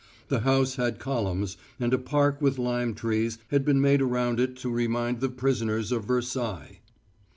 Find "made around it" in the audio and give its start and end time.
3.79-4.55